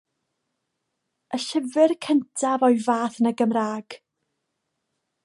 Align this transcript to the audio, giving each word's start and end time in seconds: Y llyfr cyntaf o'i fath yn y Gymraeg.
Y 1.37 1.39
llyfr 1.43 1.93
cyntaf 2.07 2.65
o'i 2.69 2.81
fath 2.87 3.21
yn 3.21 3.33
y 3.33 3.37
Gymraeg. 3.43 4.01